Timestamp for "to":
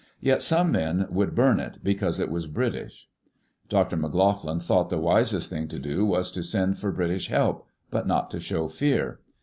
5.67-5.77, 6.31-6.41, 8.31-8.39